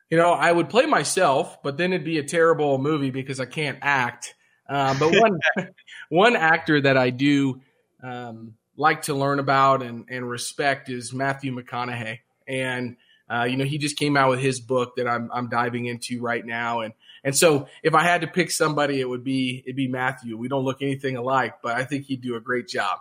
[0.09, 3.45] You know, I would play myself, but then it'd be a terrible movie because I
[3.45, 4.33] can't act.
[4.69, 5.39] Uh, but one
[6.09, 7.61] one actor that I do
[8.03, 12.19] um, like to learn about and, and respect is Matthew McConaughey.
[12.47, 12.97] And,
[13.29, 16.19] uh, you know, he just came out with his book that I'm, I'm diving into
[16.21, 16.81] right now.
[16.81, 16.93] And,
[17.23, 20.37] and so if I had to pick somebody, it would be, it'd be Matthew.
[20.37, 22.99] We don't look anything alike, but I think he'd do a great job.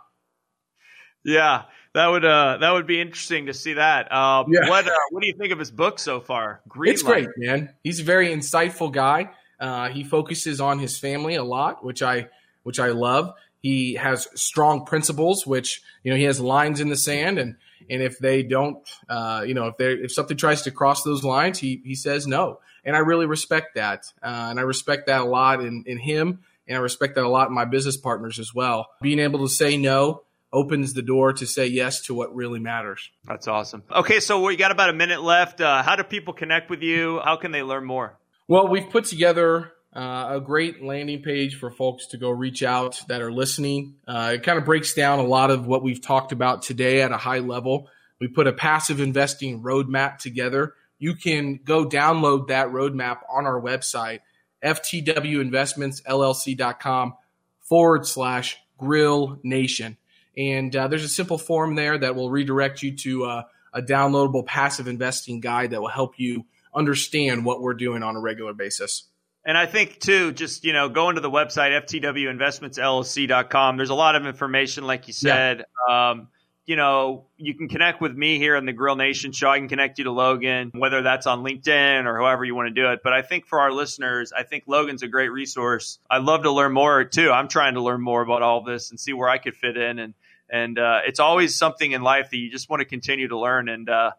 [1.23, 4.11] Yeah, that would uh that would be interesting to see that.
[4.11, 4.71] Um, yeah.
[4.71, 6.63] What uh, what do you think of his book so far?
[6.67, 7.75] Green it's great, man.
[7.85, 9.29] He's a very insightful guy.
[9.61, 12.29] Uh, he focuses on his family a lot, which I
[12.63, 13.35] which I love.
[13.61, 17.57] He has strong principles, which you know he has lines in the sand, and
[17.89, 21.25] and if they don't, uh, you know, if they if something tries to cross those
[21.25, 25.21] lines, he he says no, and I really respect that, uh, and I respect that
[25.21, 28.39] a lot in in him, and I respect that a lot in my business partners
[28.39, 28.89] as well.
[29.03, 33.11] Being able to say no opens the door to say yes to what really matters.
[33.25, 33.85] That's awesome.
[33.91, 35.61] Okay, so we got about a minute left.
[35.61, 37.21] Uh, how do people connect with you?
[37.23, 38.19] How can they learn more?
[38.51, 43.01] Well, we've put together uh, a great landing page for folks to go reach out
[43.07, 43.95] that are listening.
[44.09, 47.13] Uh, it kind of breaks down a lot of what we've talked about today at
[47.13, 47.87] a high level.
[48.19, 50.75] We put a passive investing roadmap together.
[50.99, 54.19] You can go download that roadmap on our website,
[54.65, 57.15] ftwinvestmentsllc.com
[57.61, 59.97] forward slash grill nation.
[60.37, 64.45] And uh, there's a simple form there that will redirect you to uh, a downloadable
[64.45, 69.05] passive investing guide that will help you understand what we're doing on a regular basis.
[69.45, 73.77] And I think too, just you know, going to the website ftwinvestmentsllc.com.
[73.77, 75.64] There's a lot of information, like you said.
[75.89, 76.11] Yeah.
[76.11, 76.29] Um,
[76.66, 79.51] you know, you can connect with me here in the Grill Nation show.
[79.51, 82.75] I can connect you to Logan, whether that's on LinkedIn or however you want to
[82.75, 83.01] do it.
[83.03, 85.99] But I think for our listeners, I think Logan's a great resource.
[86.09, 87.33] I'd love to learn more too.
[87.33, 89.99] I'm trying to learn more about all this and see where I could fit in.
[89.99, 90.14] And
[90.49, 93.68] and uh, it's always something in life that you just want to continue to learn.
[93.68, 94.12] And uh,